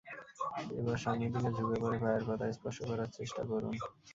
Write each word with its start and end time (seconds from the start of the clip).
এবার 0.79 0.97
সামনের 1.03 1.31
দিকে 1.33 1.49
ঝুঁকে 1.55 1.77
পড়ে 1.81 1.97
পায়ের 2.03 2.23
পাতা 2.27 2.45
স্পর্শ 2.51 2.77
করার 2.89 3.09
চেষ্টা 3.17 3.41
করুন। 3.49 3.73